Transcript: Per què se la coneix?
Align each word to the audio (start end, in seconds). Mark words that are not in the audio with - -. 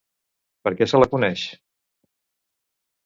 Per 0.67 0.71
què 0.79 0.87
se 0.93 1.01
la 1.03 1.09
coneix? 1.13 1.43